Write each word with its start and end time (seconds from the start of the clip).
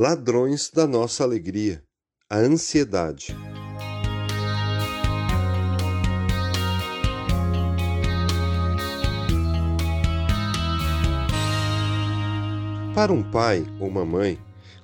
Ladrões 0.00 0.70
da 0.72 0.86
nossa 0.86 1.24
alegria, 1.24 1.82
a 2.30 2.36
ansiedade. 2.36 3.36
Para 12.94 13.12
um 13.12 13.28
pai 13.28 13.66
ou 13.80 13.88
uma 13.88 14.04
mãe, 14.04 14.38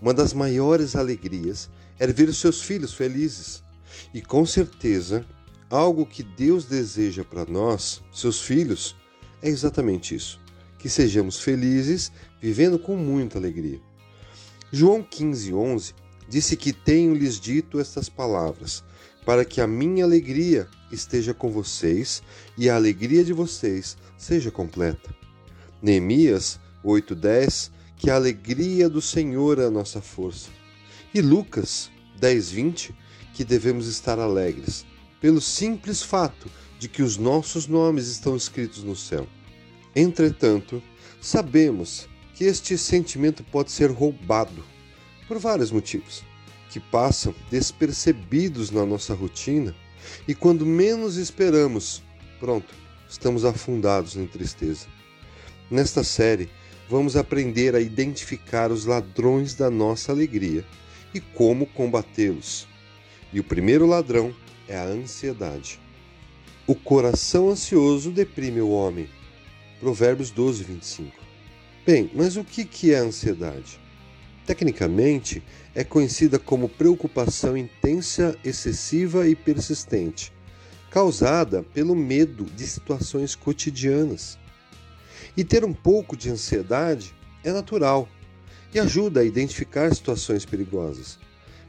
uma 0.00 0.14
das 0.14 0.32
maiores 0.32 0.94
alegrias 0.94 1.68
é 1.98 2.06
ver 2.06 2.28
os 2.28 2.38
seus 2.38 2.62
filhos 2.62 2.94
felizes. 2.94 3.64
E 4.14 4.22
com 4.22 4.46
certeza, 4.46 5.26
algo 5.68 6.06
que 6.06 6.22
Deus 6.22 6.66
deseja 6.66 7.24
para 7.24 7.44
nós, 7.44 8.00
seus 8.12 8.40
filhos, 8.40 8.94
é 9.42 9.48
exatamente 9.48 10.14
isso: 10.14 10.40
que 10.78 10.88
sejamos 10.88 11.40
felizes, 11.40 12.12
vivendo 12.40 12.78
com 12.78 12.94
muita 12.94 13.38
alegria. 13.38 13.89
João 14.72 15.02
15:11 15.02 15.94
disse 16.28 16.56
que 16.56 16.72
tenho-lhes 16.72 17.40
dito 17.40 17.80
estas 17.80 18.08
palavras, 18.08 18.84
para 19.26 19.44
que 19.44 19.60
a 19.60 19.66
minha 19.66 20.04
alegria 20.04 20.68
esteja 20.92 21.34
com 21.34 21.50
vocês 21.50 22.22
e 22.56 22.70
a 22.70 22.76
alegria 22.76 23.24
de 23.24 23.32
vocês 23.32 23.96
seja 24.16 24.50
completa. 24.50 25.12
Neemias 25.82 26.60
8:10 26.84 27.72
que 27.96 28.10
a 28.10 28.14
alegria 28.14 28.88
do 28.88 29.02
Senhor 29.02 29.58
é 29.58 29.66
a 29.66 29.70
nossa 29.70 30.00
força. 30.00 30.50
E 31.12 31.20
Lucas 31.20 31.90
10:20 32.20 32.94
que 33.34 33.44
devemos 33.44 33.88
estar 33.88 34.20
alegres 34.20 34.86
pelo 35.20 35.40
simples 35.40 36.00
fato 36.00 36.48
de 36.78 36.88
que 36.88 37.02
os 37.02 37.16
nossos 37.16 37.66
nomes 37.66 38.06
estão 38.06 38.36
escritos 38.36 38.84
no 38.84 38.94
céu. 38.94 39.26
Entretanto, 39.94 40.80
sabemos 41.20 42.08
que 42.34 42.44
este 42.44 42.76
sentimento 42.78 43.44
pode 43.44 43.70
ser 43.70 43.90
roubado 43.90 44.64
por 45.28 45.38
vários 45.38 45.70
motivos, 45.70 46.24
que 46.70 46.80
passam 46.80 47.34
despercebidos 47.50 48.70
na 48.70 48.84
nossa 48.86 49.14
rotina 49.14 49.74
e 50.26 50.34
quando 50.34 50.64
menos 50.64 51.16
esperamos, 51.16 52.02
pronto, 52.38 52.74
estamos 53.08 53.44
afundados 53.44 54.16
em 54.16 54.26
tristeza. 54.26 54.86
Nesta 55.70 56.02
série, 56.02 56.48
vamos 56.88 57.16
aprender 57.16 57.74
a 57.74 57.80
identificar 57.80 58.72
os 58.72 58.84
ladrões 58.84 59.54
da 59.54 59.70
nossa 59.70 60.12
alegria 60.12 60.64
e 61.14 61.20
como 61.20 61.66
combatê-los. 61.66 62.66
E 63.32 63.38
o 63.38 63.44
primeiro 63.44 63.86
ladrão 63.86 64.34
é 64.66 64.76
a 64.76 64.84
ansiedade. 64.84 65.78
O 66.66 66.74
coração 66.74 67.50
ansioso 67.50 68.10
deprime 68.10 68.60
o 68.60 68.70
homem. 68.70 69.08
Provérbios 69.78 70.30
12, 70.30 70.64
25. 70.64 71.29
Bem, 71.86 72.10
mas 72.14 72.36
o 72.36 72.44
que 72.44 72.92
é 72.92 72.98
a 72.98 73.02
ansiedade? 73.02 73.80
Tecnicamente, 74.44 75.42
é 75.74 75.82
conhecida 75.82 76.38
como 76.38 76.68
preocupação 76.68 77.56
intensa, 77.56 78.36
excessiva 78.44 79.26
e 79.26 79.34
persistente, 79.34 80.30
causada 80.90 81.62
pelo 81.62 81.96
medo 81.96 82.44
de 82.44 82.66
situações 82.66 83.34
cotidianas. 83.34 84.38
E 85.34 85.42
ter 85.42 85.64
um 85.64 85.72
pouco 85.72 86.16
de 86.16 86.28
ansiedade 86.28 87.14
é 87.42 87.50
natural 87.50 88.06
e 88.74 88.78
ajuda 88.78 89.20
a 89.20 89.24
identificar 89.24 89.94
situações 89.94 90.44
perigosas. 90.44 91.18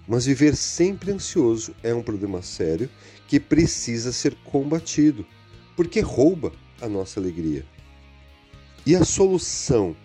Mas 0.06 0.26
viver 0.26 0.58
sempre 0.58 1.12
ansioso 1.12 1.74
é 1.82 1.94
um 1.94 2.04
problema 2.04 2.42
sério 2.42 2.90
que 3.30 3.40
precisa 3.40 4.12
ser 4.12 4.36
combatido, 4.44 5.26
porque 5.74 6.02
rouba 6.02 6.52
a 6.82 6.90
nossa 6.90 7.18
alegria. 7.18 7.66
E 8.84 8.96
a 8.96 9.06
solução 9.06 9.96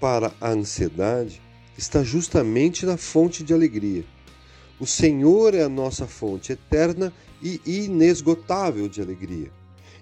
para 0.00 0.32
a 0.40 0.50
ansiedade 0.50 1.42
está 1.76 2.04
justamente 2.04 2.86
na 2.86 2.96
fonte 2.96 3.42
de 3.42 3.52
alegria. 3.52 4.04
O 4.78 4.86
Senhor 4.86 5.52
é 5.52 5.64
a 5.64 5.68
nossa 5.68 6.06
fonte 6.06 6.52
eterna 6.52 7.12
e 7.42 7.60
inesgotável 7.66 8.88
de 8.88 9.02
alegria. 9.02 9.50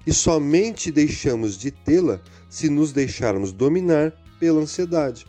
E 0.07 0.13
somente 0.13 0.93
deixamos 0.93 1.57
de 1.57 1.71
tê-la 1.71 2.21
se 2.51 2.69
nos 2.69 2.93
deixarmos 2.93 3.51
dominar 3.51 4.13
pela 4.39 4.61
ansiedade, 4.61 5.27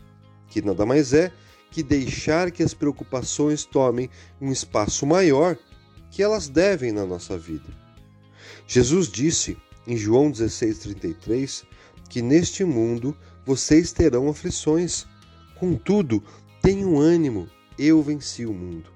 que 0.49 0.61
nada 0.61 0.85
mais 0.85 1.13
é 1.13 1.31
que 1.71 1.81
deixar 1.81 2.51
que 2.51 2.63
as 2.63 2.73
preocupações 2.73 3.63
tomem 3.63 4.09
um 4.41 4.51
espaço 4.51 5.05
maior 5.05 5.57
que 6.11 6.21
elas 6.21 6.49
devem 6.49 6.91
na 6.91 7.05
nossa 7.05 7.37
vida. 7.37 7.69
Jesus 8.67 9.07
disse 9.07 9.57
em 9.87 9.95
João 9.95 10.31
16,33 10.31 11.63
que 12.09 12.21
neste 12.21 12.65
mundo 12.65 13.15
vocês 13.45 13.91
terão 13.91 14.27
aflições. 14.27 15.05
Contudo, 15.55 16.23
tenham 16.61 16.99
ânimo, 16.99 17.47
eu 17.77 18.01
venci 18.01 18.45
o 18.45 18.53
mundo. 18.53 18.91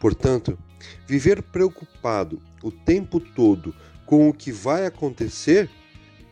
Portanto, 0.00 0.58
viver 1.06 1.42
preocupado 1.42 2.40
o 2.62 2.70
tempo 2.72 3.20
todo 3.20 3.74
com 4.06 4.28
o 4.28 4.32
que 4.34 4.50
vai 4.50 4.86
acontecer 4.86 5.70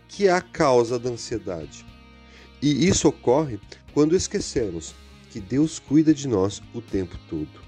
que 0.08 0.26
é 0.26 0.32
a 0.32 0.40
causa 0.40 0.98
da 0.98 1.10
ansiedade. 1.10 1.86
E 2.60 2.88
isso 2.88 3.08
ocorre 3.08 3.60
quando 3.94 4.16
esquecemos 4.16 4.94
que 5.30 5.40
Deus 5.40 5.78
cuida 5.78 6.12
de 6.12 6.26
nós 6.26 6.60
o 6.74 6.80
tempo 6.80 7.16
todo. 7.28 7.60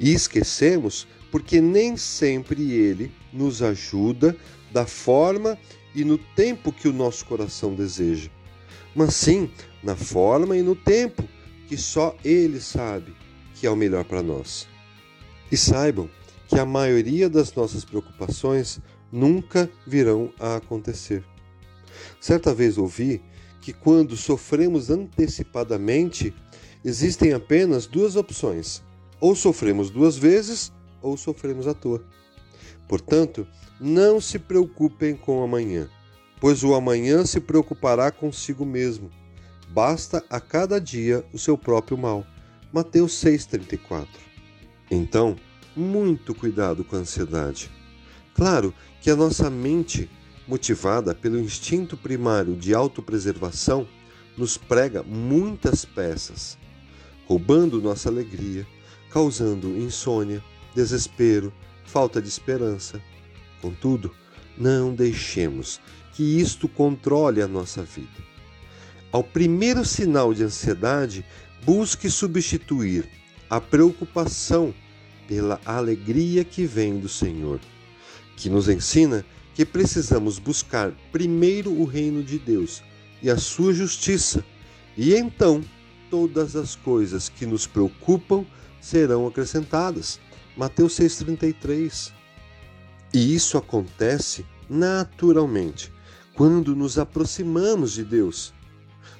E 0.00 0.12
esquecemos 0.12 1.06
porque 1.30 1.60
nem 1.60 1.96
sempre 1.96 2.72
Ele 2.72 3.12
nos 3.32 3.62
ajuda 3.62 4.34
da 4.72 4.86
forma 4.86 5.58
e 6.00 6.04
no 6.04 6.16
tempo 6.16 6.72
que 6.72 6.86
o 6.86 6.92
nosso 6.92 7.26
coração 7.26 7.74
deseja, 7.74 8.30
mas 8.94 9.14
sim 9.14 9.50
na 9.82 9.96
forma 9.96 10.56
e 10.56 10.62
no 10.62 10.76
tempo 10.76 11.24
que 11.66 11.76
só 11.76 12.16
Ele 12.24 12.60
sabe 12.60 13.16
que 13.54 13.66
é 13.66 13.70
o 13.70 13.76
melhor 13.76 14.04
para 14.04 14.22
nós. 14.22 14.68
E 15.50 15.56
saibam 15.56 16.08
que 16.46 16.56
a 16.56 16.64
maioria 16.64 17.28
das 17.28 17.52
nossas 17.52 17.84
preocupações 17.84 18.80
nunca 19.10 19.68
virão 19.84 20.32
a 20.38 20.56
acontecer. 20.56 21.24
Certa 22.20 22.54
vez 22.54 22.78
ouvi 22.78 23.20
que 23.60 23.72
quando 23.72 24.16
sofremos 24.16 24.90
antecipadamente, 24.90 26.32
existem 26.84 27.32
apenas 27.32 27.86
duas 27.86 28.14
opções: 28.14 28.84
ou 29.20 29.34
sofremos 29.34 29.90
duas 29.90 30.16
vezes 30.16 30.72
ou 31.02 31.16
sofremos 31.16 31.66
à 31.66 31.74
toa. 31.74 32.04
Portanto, 32.88 33.46
não 33.78 34.20
se 34.20 34.38
preocupem 34.38 35.14
com 35.14 35.42
amanhã, 35.42 35.88
pois 36.40 36.64
o 36.64 36.74
amanhã 36.74 37.24
se 37.24 37.38
preocupará 37.38 38.10
consigo 38.10 38.64
mesmo. 38.64 39.10
Basta 39.68 40.24
a 40.30 40.40
cada 40.40 40.80
dia 40.80 41.24
o 41.32 41.38
seu 41.38 41.58
próprio 41.58 41.98
mal. 41.98 42.26
Mateus 42.72 43.12
6,34. 43.22 44.06
Então, 44.90 45.36
muito 45.76 46.34
cuidado 46.34 46.82
com 46.82 46.96
a 46.96 47.00
ansiedade. 47.00 47.70
Claro 48.34 48.72
que 49.00 49.10
a 49.10 49.16
nossa 49.16 49.50
mente, 49.50 50.10
motivada 50.46 51.14
pelo 51.14 51.38
instinto 51.38 51.96
primário 51.96 52.56
de 52.56 52.74
autopreservação, 52.74 53.86
nos 54.36 54.56
prega 54.56 55.02
muitas 55.02 55.84
peças, 55.84 56.56
roubando 57.26 57.82
nossa 57.82 58.08
alegria, 58.08 58.66
causando 59.10 59.68
insônia, 59.76 60.42
desespero, 60.74 61.52
falta 61.88 62.20
de 62.20 62.28
esperança. 62.28 63.02
Contudo, 63.60 64.14
não 64.56 64.94
deixemos 64.94 65.80
que 66.12 66.22
isto 66.22 66.68
controle 66.68 67.40
a 67.40 67.48
nossa 67.48 67.82
vida. 67.82 68.28
Ao 69.10 69.24
primeiro 69.24 69.84
sinal 69.84 70.34
de 70.34 70.44
ansiedade, 70.44 71.24
busque 71.64 72.10
substituir 72.10 73.08
a 73.48 73.60
preocupação 73.60 74.74
pela 75.26 75.60
alegria 75.64 76.44
que 76.44 76.66
vem 76.66 76.98
do 76.98 77.08
Senhor, 77.08 77.58
que 78.36 78.50
nos 78.50 78.68
ensina 78.68 79.24
que 79.54 79.64
precisamos 79.64 80.38
buscar 80.38 80.92
primeiro 81.10 81.72
o 81.72 81.84
reino 81.84 82.22
de 82.22 82.38
Deus 82.38 82.82
e 83.22 83.30
a 83.30 83.36
sua 83.36 83.72
justiça, 83.72 84.44
e 84.96 85.14
então 85.14 85.64
todas 86.10 86.54
as 86.54 86.76
coisas 86.76 87.28
que 87.28 87.46
nos 87.46 87.66
preocupam 87.66 88.44
serão 88.80 89.26
acrescentadas. 89.26 90.20
Mateus 90.58 90.98
6,33. 90.98 92.12
E 93.14 93.32
isso 93.32 93.56
acontece 93.56 94.44
naturalmente 94.68 95.92
quando 96.34 96.74
nos 96.74 96.98
aproximamos 96.98 97.92
de 97.92 98.02
Deus. 98.02 98.52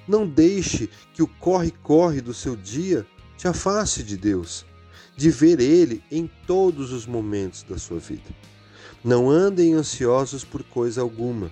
Não 0.05 0.27
deixe 0.27 0.89
que 1.13 1.23
o 1.23 1.27
corre-corre 1.27 2.19
do 2.19 2.33
seu 2.33 2.57
dia 2.57 3.07
te 3.37 3.47
afaste 3.47 4.03
de 4.03 4.17
Deus, 4.17 4.65
de 5.15 5.29
ver 5.29 5.61
Ele 5.61 6.03
em 6.11 6.29
todos 6.45 6.91
os 6.91 7.05
momentos 7.05 7.63
da 7.63 7.77
sua 7.77 7.99
vida. 7.99 8.35
Não 9.01 9.29
andem 9.29 9.75
ansiosos 9.75 10.43
por 10.43 10.61
coisa 10.61 10.99
alguma, 10.99 11.49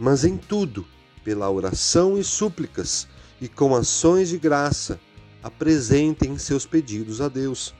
mas 0.00 0.24
em 0.24 0.36
tudo, 0.36 0.84
pela 1.22 1.48
oração 1.48 2.18
e 2.18 2.24
súplicas 2.24 3.06
e 3.40 3.46
com 3.46 3.76
ações 3.76 4.30
de 4.30 4.38
graça, 4.38 4.98
apresentem 5.44 6.36
seus 6.38 6.66
pedidos 6.66 7.20
a 7.20 7.28
Deus. 7.28 7.72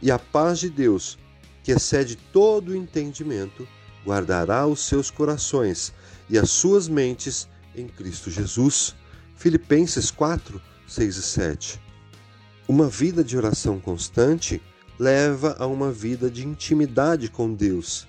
E 0.00 0.10
a 0.10 0.18
paz 0.18 0.58
de 0.58 0.70
Deus, 0.70 1.18
que 1.62 1.72
excede 1.72 2.16
todo 2.16 2.70
o 2.70 2.76
entendimento, 2.76 3.66
guardará 4.04 4.66
os 4.66 4.80
seus 4.80 5.10
corações 5.10 5.92
e 6.28 6.38
as 6.38 6.50
suas 6.50 6.88
mentes 6.88 7.48
em 7.74 7.88
Cristo 7.88 8.30
Jesus. 8.30 8.94
Filipenses 9.34 10.10
4, 10.10 10.60
6 10.86 11.16
e 11.16 11.22
7. 11.22 11.80
Uma 12.68 12.88
vida 12.88 13.24
de 13.24 13.36
oração 13.36 13.78
constante 13.80 14.60
leva 14.98 15.56
a 15.58 15.66
uma 15.66 15.90
vida 15.90 16.30
de 16.30 16.46
intimidade 16.46 17.28
com 17.28 17.52
Deus. 17.52 18.06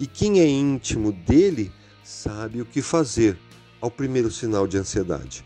E 0.00 0.06
quem 0.06 0.40
é 0.40 0.46
íntimo 0.46 1.12
dele 1.12 1.72
sabe 2.02 2.60
o 2.60 2.64
que 2.64 2.82
fazer 2.82 3.38
ao 3.80 3.90
primeiro 3.90 4.30
sinal 4.30 4.66
de 4.66 4.78
ansiedade. 4.78 5.44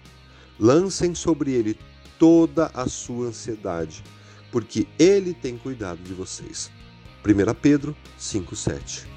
Lancem 0.59 1.15
sobre 1.15 1.53
ele 1.53 1.79
toda 2.19 2.71
a 2.73 2.89
sua 2.89 3.27
ansiedade, 3.27 4.03
porque 4.51 4.87
ele 4.99 5.35
tem 5.35 5.57
cuidado 5.57 6.03
de 6.03 6.13
vocês. 6.13 6.71
1 7.25 7.55
Pedro 7.61 7.97
5,7 8.19 9.16